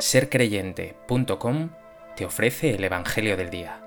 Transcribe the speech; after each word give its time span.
sercreyente.com 0.00 1.70
te 2.16 2.24
ofrece 2.24 2.74
el 2.74 2.84
Evangelio 2.84 3.36
del 3.36 3.50
Día. 3.50 3.80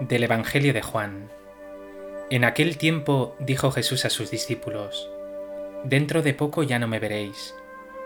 Del 0.00 0.24
Evangelio 0.24 0.72
de 0.72 0.82
Juan. 0.82 1.30
En 2.30 2.44
aquel 2.44 2.78
tiempo 2.78 3.36
dijo 3.38 3.70
Jesús 3.70 4.04
a 4.04 4.10
sus 4.10 4.30
discípulos, 4.30 5.08
Dentro 5.84 6.22
de 6.22 6.34
poco 6.34 6.64
ya 6.64 6.78
no 6.78 6.88
me 6.88 6.98
veréis, 6.98 7.54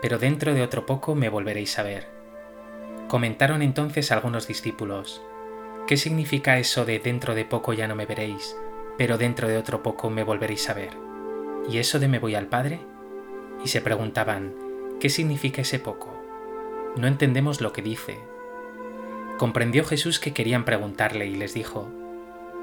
pero 0.01 0.19
dentro 0.19 0.53
de 0.53 0.61
otro 0.61 0.85
poco 0.85 1.15
me 1.15 1.29
volveréis 1.29 1.79
a 1.79 1.83
ver. 1.83 2.12
Comentaron 3.13 3.61
entonces 3.61 4.11
algunos 4.11 4.47
discípulos, 4.47 5.21
¿qué 5.85 5.97
significa 5.97 6.57
eso 6.57 6.83
de 6.83 6.97
dentro 6.97 7.35
de 7.35 7.45
poco 7.45 7.73
ya 7.73 7.87
no 7.87 7.93
me 7.93 8.07
veréis, 8.07 8.57
pero 8.97 9.19
dentro 9.19 9.47
de 9.47 9.59
otro 9.59 9.83
poco 9.83 10.09
me 10.09 10.23
volveréis 10.23 10.67
a 10.67 10.73
ver? 10.73 10.97
¿Y 11.69 11.77
eso 11.77 11.99
de 11.99 12.07
me 12.07 12.17
voy 12.17 12.33
al 12.33 12.47
Padre? 12.47 12.79
Y 13.63 13.67
se 13.67 13.81
preguntaban, 13.81 14.55
¿qué 14.99 15.09
significa 15.09 15.61
ese 15.61 15.77
poco? 15.77 16.09
No 16.95 17.05
entendemos 17.05 17.61
lo 17.61 17.71
que 17.71 17.83
dice. 17.83 18.17
Comprendió 19.37 19.85
Jesús 19.85 20.19
que 20.19 20.33
querían 20.33 20.65
preguntarle 20.65 21.27
y 21.27 21.35
les 21.35 21.53
dijo, 21.53 21.91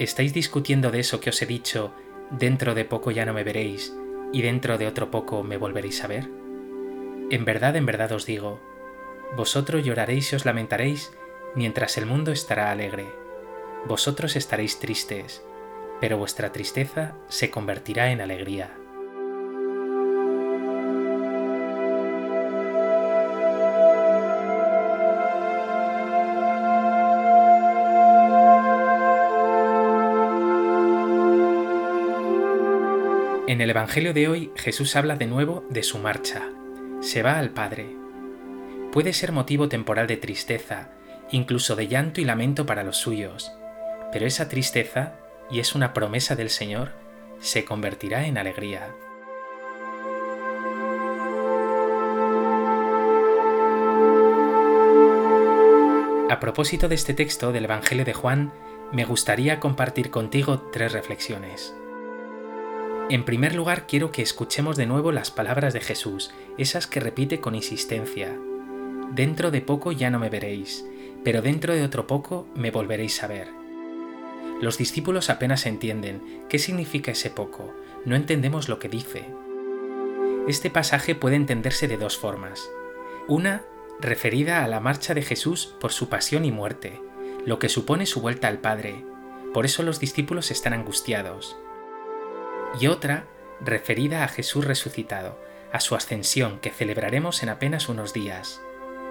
¿estáis 0.00 0.34
discutiendo 0.34 0.90
de 0.90 0.98
eso 0.98 1.20
que 1.20 1.30
os 1.30 1.40
he 1.42 1.46
dicho, 1.46 1.92
dentro 2.30 2.74
de 2.74 2.84
poco 2.84 3.12
ya 3.12 3.24
no 3.24 3.32
me 3.32 3.44
veréis, 3.44 3.94
y 4.32 4.42
dentro 4.42 4.78
de 4.78 4.88
otro 4.88 5.12
poco 5.12 5.44
me 5.44 5.58
volveréis 5.58 6.02
a 6.02 6.08
ver? 6.08 6.28
En 7.30 7.44
verdad, 7.44 7.76
en 7.76 7.86
verdad 7.86 8.10
os 8.10 8.26
digo, 8.26 8.60
vosotros 9.36 9.84
lloraréis 9.84 10.32
y 10.32 10.36
os 10.36 10.44
lamentaréis, 10.44 11.12
mientras 11.54 11.96
el 11.98 12.06
mundo 12.06 12.32
estará 12.32 12.70
alegre. 12.70 13.06
Vosotros 13.86 14.36
estaréis 14.36 14.78
tristes, 14.78 15.42
pero 16.00 16.18
vuestra 16.18 16.52
tristeza 16.52 17.14
se 17.28 17.50
convertirá 17.50 18.10
en 18.10 18.20
alegría. 18.20 18.76
En 33.46 33.60
el 33.60 33.70
Evangelio 33.70 34.14
de 34.14 34.28
hoy 34.28 34.52
Jesús 34.54 34.94
habla 34.94 35.16
de 35.16 35.26
nuevo 35.26 35.64
de 35.70 35.82
su 35.82 35.98
marcha. 35.98 36.48
Se 37.00 37.22
va 37.22 37.38
al 37.38 37.50
Padre 37.50 37.99
puede 38.92 39.12
ser 39.12 39.32
motivo 39.32 39.68
temporal 39.68 40.06
de 40.06 40.16
tristeza, 40.16 40.88
incluso 41.30 41.76
de 41.76 41.88
llanto 41.88 42.20
y 42.20 42.24
lamento 42.24 42.66
para 42.66 42.82
los 42.82 42.96
suyos, 42.96 43.52
pero 44.12 44.26
esa 44.26 44.48
tristeza, 44.48 45.14
y 45.50 45.60
es 45.60 45.74
una 45.74 45.92
promesa 45.92 46.36
del 46.36 46.50
Señor, 46.50 46.92
se 47.38 47.64
convertirá 47.64 48.26
en 48.26 48.38
alegría. 48.38 48.88
A 56.28 56.38
propósito 56.38 56.88
de 56.88 56.94
este 56.94 57.12
texto 57.12 57.52
del 57.52 57.64
Evangelio 57.64 58.04
de 58.04 58.14
Juan, 58.14 58.52
me 58.92 59.04
gustaría 59.04 59.60
compartir 59.60 60.10
contigo 60.10 60.60
tres 60.72 60.92
reflexiones. 60.92 61.74
En 63.08 63.24
primer 63.24 63.54
lugar, 63.54 63.86
quiero 63.88 64.12
que 64.12 64.22
escuchemos 64.22 64.76
de 64.76 64.86
nuevo 64.86 65.10
las 65.10 65.32
palabras 65.32 65.74
de 65.74 65.80
Jesús, 65.80 66.32
esas 66.56 66.86
que 66.86 67.00
repite 67.00 67.40
con 67.40 67.56
insistencia, 67.56 68.36
Dentro 69.10 69.50
de 69.50 69.60
poco 69.60 69.92
ya 69.92 70.10
no 70.10 70.18
me 70.18 70.30
veréis, 70.30 70.84
pero 71.24 71.42
dentro 71.42 71.74
de 71.74 71.82
otro 71.82 72.06
poco 72.06 72.46
me 72.54 72.70
volveréis 72.70 73.22
a 73.22 73.26
ver. 73.26 73.48
Los 74.60 74.78
discípulos 74.78 75.30
apenas 75.30 75.66
entienden 75.66 76.44
qué 76.48 76.58
significa 76.58 77.10
ese 77.10 77.30
poco, 77.30 77.74
no 78.04 78.14
entendemos 78.14 78.68
lo 78.68 78.78
que 78.78 78.88
dice. 78.88 79.24
Este 80.46 80.70
pasaje 80.70 81.14
puede 81.14 81.36
entenderse 81.36 81.88
de 81.88 81.96
dos 81.96 82.18
formas. 82.18 82.70
Una, 83.26 83.64
referida 84.00 84.64
a 84.64 84.68
la 84.68 84.80
marcha 84.80 85.12
de 85.12 85.22
Jesús 85.22 85.74
por 85.80 85.92
su 85.92 86.08
pasión 86.08 86.44
y 86.44 86.52
muerte, 86.52 87.00
lo 87.44 87.58
que 87.58 87.68
supone 87.68 88.06
su 88.06 88.20
vuelta 88.20 88.48
al 88.48 88.58
Padre, 88.58 89.04
por 89.52 89.64
eso 89.64 89.82
los 89.82 89.98
discípulos 89.98 90.50
están 90.50 90.72
angustiados. 90.72 91.56
Y 92.80 92.86
otra, 92.86 93.26
referida 93.60 94.24
a 94.24 94.28
Jesús 94.28 94.64
resucitado, 94.64 95.38
a 95.72 95.80
su 95.80 95.94
ascensión 95.94 96.60
que 96.60 96.70
celebraremos 96.70 97.42
en 97.42 97.48
apenas 97.48 97.88
unos 97.88 98.12
días. 98.12 98.60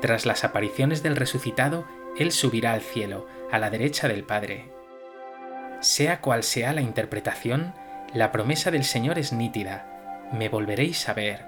Tras 0.02 0.26
las 0.26 0.44
apariciones 0.44 1.04
del 1.04 1.16
resucitado, 1.16 1.86
Él 2.18 2.32
subirá 2.32 2.74
al 2.74 2.82
cielo, 2.82 3.28
a 3.52 3.60
la 3.60 3.70
derecha 3.70 4.08
del 4.08 4.24
Padre. 4.24 4.72
Sea 5.82 6.22
cual 6.22 6.44
sea 6.44 6.74
la 6.74 6.82
interpretación, 6.82 7.74
la 8.14 8.32
promesa 8.32 8.72
del 8.72 8.84
Señor 8.84 9.20
es 9.20 9.34
nítida, 9.34 10.30
me 10.32 10.50
volveréis 10.50 11.10
a 11.10 11.14
ver. 11.14 11.46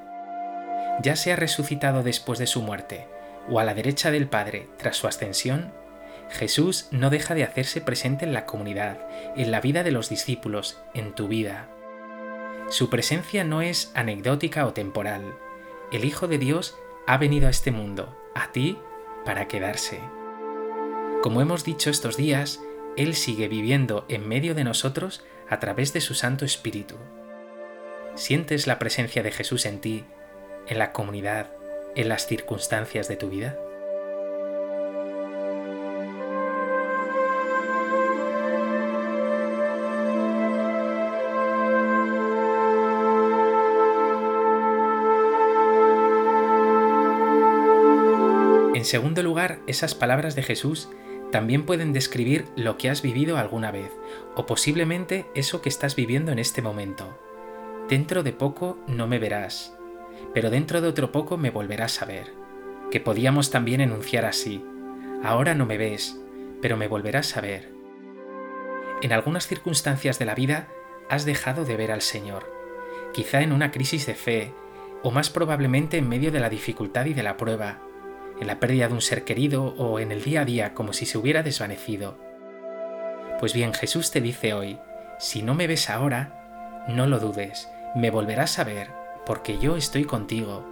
Ya 1.02 1.16
sea 1.16 1.36
resucitado 1.36 2.04
después 2.04 2.40
de 2.40 2.48
su 2.48 2.62
muerte, 2.62 3.08
o 3.50 3.60
a 3.60 3.64
la 3.64 3.74
derecha 3.74 4.12
del 4.12 4.28
Padre 4.28 4.68
tras 4.78 4.98
su 4.98 5.08
ascensión, 5.08 5.74
Jesús 6.30 6.88
no 6.92 7.10
deja 7.10 7.36
de 7.36 7.44
hacerse 7.44 7.82
presente 7.82 8.26
en 8.26 8.34
la 8.34 8.46
comunidad, 8.46 9.00
en 9.36 9.52
la 9.52 9.60
vida 9.60 9.84
de 9.84 9.92
los 9.92 10.10
discípulos, 10.10 10.82
en 10.94 11.14
tu 11.14 11.28
vida. 11.28 11.68
Su 12.70 12.90
presencia 12.90 13.44
no 13.44 13.62
es 13.62 13.92
anecdótica 13.96 14.66
o 14.66 14.74
temporal. 14.74 15.36
El 15.92 16.06
Hijo 16.06 16.28
de 16.28 16.38
Dios 16.38 16.78
ha 17.06 17.18
venido 17.18 17.48
a 17.48 17.50
este 17.50 17.72
mundo, 17.72 18.18
a 18.36 18.52
ti, 18.52 18.78
para 19.26 19.48
quedarse. 19.48 20.00
Como 21.22 21.42
hemos 21.42 21.64
dicho 21.64 21.90
estos 21.90 22.18
días, 22.18 22.62
Él 22.98 23.16
sigue 23.16 23.48
viviendo 23.48 24.06
en 24.10 24.28
medio 24.28 24.56
de 24.56 24.64
nosotros 24.64 25.24
a 25.50 25.60
través 25.60 25.94
de 25.94 26.02
su 26.02 26.14
Santo 26.14 26.46
Espíritu. 26.46 26.96
¿Sientes 28.16 28.68
la 28.68 28.80
presencia 28.80 29.24
de 29.24 29.32
Jesús 29.32 29.66
en 29.66 29.80
ti, 29.80 30.06
en 30.68 30.80
la 30.80 30.92
comunidad, 30.92 31.52
en 31.96 32.10
las 32.10 32.28
circunstancias 32.28 33.08
de 33.08 33.18
tu 33.18 33.30
vida? 33.30 33.58
En 48.82 48.86
segundo 48.86 49.22
lugar, 49.22 49.60
esas 49.68 49.94
palabras 49.94 50.34
de 50.34 50.42
Jesús 50.42 50.90
también 51.32 51.68
pueden 51.68 51.94
describir 51.94 52.48
lo 52.56 52.80
que 52.80 52.90
has 52.90 53.04
vivido 53.04 53.38
alguna 53.38 53.70
vez, 53.70 53.92
o 54.36 54.48
posiblemente 54.48 55.28
eso 55.36 55.62
que 55.62 55.70
estás 55.70 55.96
viviendo 55.96 56.32
en 56.32 56.40
este 56.40 56.64
momento. 56.64 57.16
Dentro 57.90 58.24
de 58.24 58.34
poco 58.34 58.80
no 58.88 59.06
me 59.06 59.20
verás, 59.20 59.78
pero 60.34 60.50
dentro 60.50 60.82
de 60.82 60.88
otro 60.88 61.12
poco 61.12 61.38
me 61.38 61.52
volverás 61.52 62.02
a 62.02 62.06
ver, 62.06 62.34
que 62.90 63.00
podíamos 63.00 63.52
también 63.52 63.82
enunciar 63.82 64.26
así, 64.26 64.66
ahora 65.24 65.54
no 65.54 65.68
me 65.68 65.78
ves, 65.78 66.20
pero 66.60 66.76
me 66.76 66.88
volverás 66.88 67.38
a 67.38 67.42
ver. 67.42 67.72
En 69.04 69.14
algunas 69.14 69.46
circunstancias 69.46 70.18
de 70.18 70.26
la 70.26 70.34
vida 70.34 70.70
has 71.08 71.24
dejado 71.26 71.66
de 71.66 71.78
ver 71.78 71.92
al 71.92 72.02
Señor, 72.02 72.52
quizá 73.14 73.44
en 73.44 73.52
una 73.52 73.70
crisis 73.70 74.08
de 74.08 74.16
fe, 74.16 74.52
o 75.04 75.12
más 75.12 75.30
probablemente 75.30 75.98
en 76.00 76.10
medio 76.10 76.32
de 76.32 76.40
la 76.40 76.50
dificultad 76.50 77.06
y 77.06 77.14
de 77.14 77.22
la 77.22 77.38
prueba, 77.38 77.84
en 78.42 78.48
la 78.48 78.60
pérdida 78.60 78.88
de 78.88 78.96
un 78.96 79.02
ser 79.02 79.24
querido 79.24 79.76
o 79.78 80.00
en 80.00 80.12
el 80.12 80.24
día 80.24 80.42
a 80.42 80.46
día 80.46 80.74
como 80.74 80.94
si 80.94 81.06
se 81.06 81.18
hubiera 81.18 81.44
desvanecido. 81.44 82.18
Pues 83.40 83.54
bien, 83.54 83.74
Jesús 83.74 84.10
te 84.10 84.20
dice 84.20 84.54
hoy, 84.54 84.80
si 85.20 85.44
no 85.44 85.54
me 85.54 85.68
ves 85.68 85.92
ahora, 85.92 86.84
no 86.88 87.06
lo 87.06 87.20
dudes, 87.20 87.70
me 87.96 88.10
volverás 88.10 88.58
a 88.58 88.64
ver, 88.64 88.90
porque 89.28 89.60
yo 89.60 89.78
estoy 89.78 90.06
contigo. 90.06 90.68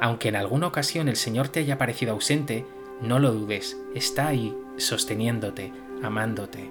Aunque 0.00 0.28
en 0.28 0.36
alguna 0.36 0.68
ocasión 0.68 1.08
el 1.08 1.16
Señor 1.16 1.48
te 1.48 1.60
haya 1.60 1.78
parecido 1.78 2.12
ausente, 2.12 2.64
no 3.00 3.18
lo 3.18 3.32
dudes, 3.32 3.76
está 3.96 4.28
ahí, 4.28 4.56
sosteniéndote, 4.76 5.72
amándote. 6.02 6.70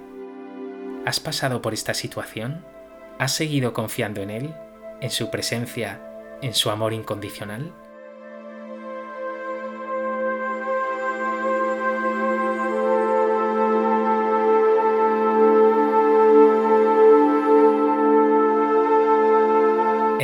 ¿Has 1.04 1.20
pasado 1.20 1.60
por 1.60 1.74
esta 1.74 1.92
situación? 1.92 2.64
¿Has 3.18 3.32
seguido 3.32 3.74
confiando 3.74 4.22
en 4.22 4.30
Él, 4.30 4.54
en 5.02 5.10
su 5.10 5.30
presencia, 5.30 6.00
en 6.40 6.54
su 6.54 6.70
amor 6.70 6.94
incondicional? 6.94 7.74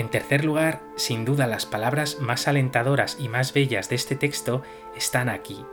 En 0.08 0.12
tercer 0.12 0.42
lugar, 0.42 0.80
sin 0.96 1.26
duda 1.26 1.46
las 1.46 1.66
palabras 1.66 2.18
más 2.18 2.48
alentadoras 2.48 3.18
y 3.20 3.28
más 3.28 3.52
bellas 3.52 3.90
de 3.90 3.96
este 3.96 4.16
texto 4.16 4.62
están 4.96 5.28
aquí. 5.28 5.66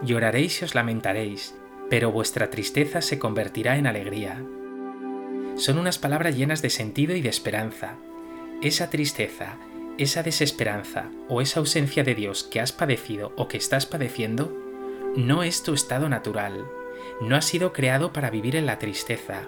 Lloraréis 0.00 0.62
y 0.62 0.64
os 0.64 0.74
lamentaréis, 0.74 1.54
pero 1.90 2.10
vuestra 2.10 2.48
tristeza 2.48 3.02
se 3.02 3.18
convertirá 3.18 3.76
en 3.76 3.86
alegría. 3.86 4.42
Son 5.56 5.76
unas 5.76 5.98
palabras 5.98 6.38
llenas 6.38 6.62
de 6.62 6.70
sentido 6.70 7.14
y 7.14 7.20
de 7.20 7.28
esperanza. 7.28 7.98
Esa 8.62 8.88
tristeza, 8.88 9.58
esa 9.98 10.22
desesperanza 10.22 11.10
o 11.28 11.42
esa 11.42 11.60
ausencia 11.60 12.02
de 12.02 12.14
Dios 12.14 12.44
que 12.44 12.62
has 12.62 12.72
padecido 12.72 13.34
o 13.36 13.46
que 13.46 13.58
estás 13.58 13.84
padeciendo, 13.84 14.56
no 15.16 15.42
es 15.42 15.62
tu 15.62 15.74
estado 15.74 16.08
natural. 16.08 16.64
No 17.20 17.36
has 17.36 17.44
sido 17.44 17.74
creado 17.74 18.14
para 18.14 18.30
vivir 18.30 18.56
en 18.56 18.64
la 18.64 18.78
tristeza. 18.78 19.42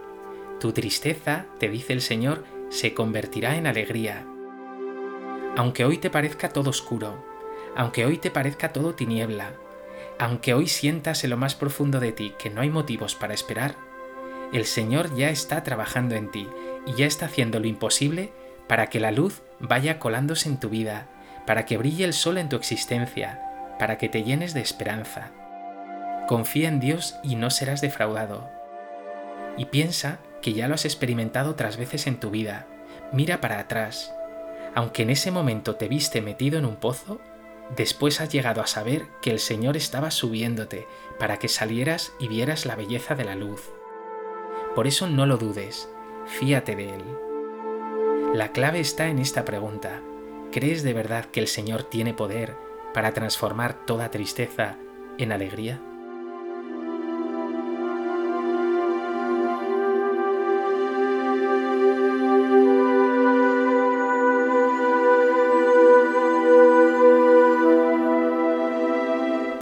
Tu 0.60 0.72
tristeza, 0.72 1.46
te 1.58 1.70
dice 1.70 1.94
el 1.94 2.02
Señor, 2.02 2.44
se 2.70 2.94
convertirá 2.94 3.56
en 3.56 3.66
alegría. 3.66 4.26
Aunque 5.56 5.84
hoy 5.84 5.98
te 5.98 6.10
parezca 6.10 6.50
todo 6.50 6.70
oscuro, 6.70 7.24
aunque 7.76 8.04
hoy 8.04 8.18
te 8.18 8.30
parezca 8.30 8.72
todo 8.72 8.94
tiniebla, 8.94 9.52
aunque 10.18 10.54
hoy 10.54 10.66
sientas 10.68 11.24
en 11.24 11.30
lo 11.30 11.36
más 11.36 11.54
profundo 11.54 12.00
de 12.00 12.12
ti 12.12 12.34
que 12.38 12.50
no 12.50 12.60
hay 12.60 12.70
motivos 12.70 13.14
para 13.14 13.34
esperar, 13.34 13.76
el 14.52 14.64
Señor 14.64 15.14
ya 15.14 15.30
está 15.30 15.62
trabajando 15.62 16.14
en 16.14 16.30
ti 16.30 16.48
y 16.86 16.94
ya 16.94 17.06
está 17.06 17.26
haciendo 17.26 17.60
lo 17.60 17.66
imposible 17.66 18.32
para 18.66 18.88
que 18.88 19.00
la 19.00 19.12
luz 19.12 19.42
vaya 19.60 19.98
colándose 19.98 20.48
en 20.48 20.58
tu 20.58 20.68
vida, 20.68 21.08
para 21.46 21.66
que 21.66 21.76
brille 21.76 22.04
el 22.04 22.12
sol 22.12 22.38
en 22.38 22.48
tu 22.48 22.56
existencia, 22.56 23.40
para 23.78 23.98
que 23.98 24.08
te 24.08 24.22
llenes 24.22 24.54
de 24.54 24.60
esperanza. 24.60 25.30
Confía 26.28 26.68
en 26.68 26.80
Dios 26.80 27.16
y 27.22 27.36
no 27.36 27.50
serás 27.50 27.80
defraudado. 27.80 28.50
Y 29.56 29.66
piensa 29.66 30.18
que 30.42 30.52
ya 30.52 30.68
lo 30.68 30.74
has 30.74 30.84
experimentado 30.84 31.50
otras 31.50 31.76
veces 31.76 32.06
en 32.06 32.20
tu 32.20 32.30
vida. 32.30 32.66
Mira 33.12 33.40
para 33.40 33.58
atrás. 33.58 34.12
Aunque 34.74 35.02
en 35.02 35.10
ese 35.10 35.30
momento 35.30 35.76
te 35.76 35.88
viste 35.88 36.20
metido 36.20 36.58
en 36.58 36.64
un 36.64 36.76
pozo, 36.76 37.20
después 37.76 38.20
has 38.20 38.30
llegado 38.30 38.60
a 38.60 38.66
saber 38.66 39.06
que 39.22 39.30
el 39.30 39.38
Señor 39.38 39.76
estaba 39.76 40.10
subiéndote 40.10 40.86
para 41.18 41.38
que 41.38 41.48
salieras 41.48 42.12
y 42.18 42.28
vieras 42.28 42.66
la 42.66 42.76
belleza 42.76 43.14
de 43.14 43.24
la 43.24 43.34
luz. 43.34 43.70
Por 44.74 44.86
eso 44.86 45.08
no 45.08 45.26
lo 45.26 45.38
dudes, 45.38 45.88
fíate 46.26 46.76
de 46.76 46.94
Él. 46.94 47.02
La 48.34 48.52
clave 48.52 48.80
está 48.80 49.08
en 49.08 49.18
esta 49.18 49.44
pregunta. 49.44 50.02
¿Crees 50.52 50.82
de 50.82 50.92
verdad 50.92 51.24
que 51.24 51.40
el 51.40 51.48
Señor 51.48 51.82
tiene 51.84 52.14
poder 52.14 52.54
para 52.94 53.12
transformar 53.12 53.86
toda 53.86 54.10
tristeza 54.10 54.76
en 55.18 55.32
alegría? 55.32 55.80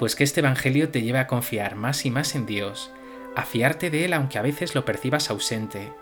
Pues 0.07 0.15
que 0.15 0.23
este 0.23 0.39
Evangelio 0.39 0.91
te 0.91 1.03
lleve 1.03 1.19
a 1.19 1.27
confiar 1.27 1.75
más 1.75 2.07
y 2.07 2.13
más 2.13 2.37
en 2.37 2.47
Dios, 2.47 2.93
a 3.35 3.43
fiarte 3.43 3.91
de 3.91 4.05
Él 4.05 4.13
aunque 4.13 4.39
a 4.39 4.43
veces 4.43 4.77
lo 4.77 4.85
percibas 4.85 5.31
ausente. 5.31 5.93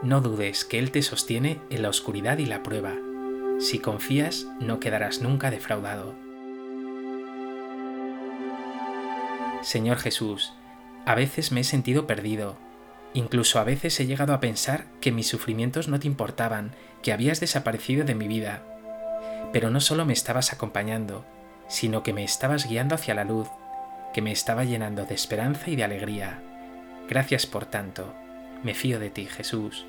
No 0.00 0.20
dudes 0.20 0.64
que 0.64 0.78
Él 0.78 0.92
te 0.92 1.02
sostiene 1.02 1.60
en 1.68 1.82
la 1.82 1.88
oscuridad 1.88 2.38
y 2.38 2.46
la 2.46 2.62
prueba. 2.62 2.94
Si 3.58 3.80
confías, 3.80 4.46
no 4.60 4.78
quedarás 4.78 5.22
nunca 5.22 5.50
defraudado. 5.50 6.14
Señor 9.62 9.98
Jesús, 9.98 10.52
a 11.04 11.16
veces 11.16 11.50
me 11.50 11.62
he 11.62 11.64
sentido 11.64 12.06
perdido. 12.06 12.56
Incluso 13.12 13.58
a 13.58 13.64
veces 13.64 13.98
he 13.98 14.06
llegado 14.06 14.34
a 14.34 14.40
pensar 14.40 14.86
que 15.00 15.10
mis 15.10 15.26
sufrimientos 15.26 15.88
no 15.88 15.98
te 15.98 16.06
importaban, 16.06 16.76
que 17.02 17.12
habías 17.12 17.40
desaparecido 17.40 18.04
de 18.04 18.14
mi 18.14 18.28
vida. 18.28 18.62
Pero 19.52 19.68
no 19.70 19.80
solo 19.80 20.06
me 20.06 20.12
estabas 20.12 20.52
acompañando, 20.52 21.24
sino 21.68 22.02
que 22.02 22.12
me 22.12 22.24
estabas 22.24 22.66
guiando 22.66 22.94
hacia 22.94 23.14
la 23.14 23.24
luz, 23.24 23.48
que 24.12 24.22
me 24.22 24.32
estaba 24.32 24.64
llenando 24.64 25.04
de 25.04 25.14
esperanza 25.14 25.70
y 25.70 25.76
de 25.76 25.84
alegría. 25.84 26.42
Gracias 27.08 27.46
por 27.46 27.66
tanto. 27.66 28.14
Me 28.62 28.74
fío 28.74 28.98
de 28.98 29.10
ti, 29.10 29.26
Jesús. 29.26 29.86